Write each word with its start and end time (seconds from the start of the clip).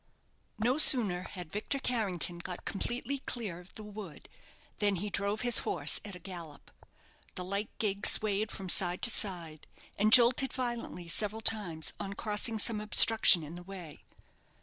No 0.57 0.79
sooner 0.79 1.21
had 1.21 1.51
Victor 1.51 1.77
Carrington 1.77 2.39
got 2.39 2.65
completely 2.65 3.19
clear 3.19 3.59
of 3.59 3.73
the 3.73 3.83
wood, 3.83 4.29
than 4.79 4.95
he 4.95 5.11
drove 5.11 5.41
his 5.41 5.59
horse 5.59 5.99
at 6.03 6.15
a 6.15 6.19
gallop. 6.19 6.71
The 7.35 7.43
light 7.45 7.69
gig 7.77 8.07
swayed 8.07 8.49
from 8.51 8.67
side 8.67 9.03
to 9.03 9.11
side, 9.11 9.67
and 9.99 10.11
jolted 10.11 10.53
violently 10.53 11.07
several 11.07 11.41
times 11.41 11.93
on 11.99 12.13
crossing 12.13 12.57
some 12.57 12.81
obstruction 12.81 13.43
in 13.43 13.53
the 13.53 13.61
way. 13.61 14.03